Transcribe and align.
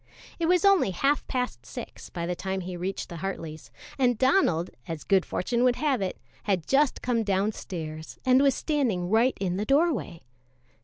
It 0.39 0.47
was 0.47 0.65
only 0.65 0.89
half 0.89 1.27
past 1.27 1.63
six 1.63 2.09
by 2.09 2.25
the 2.25 2.33
time 2.35 2.61
he 2.61 2.75
reached 2.75 3.07
the 3.07 3.17
Hartleys', 3.17 3.69
and 3.99 4.17
Donald, 4.17 4.71
as 4.87 5.03
good 5.03 5.23
fortune 5.27 5.63
would 5.63 5.75
have 5.75 6.01
it, 6.01 6.17
had 6.45 6.65
just 6.65 7.03
come 7.03 7.21
downstairs 7.21 8.17
and 8.25 8.41
was 8.41 8.55
standing 8.55 9.11
right 9.11 9.37
in 9.39 9.57
the 9.57 9.63
doorway. 9.65 10.23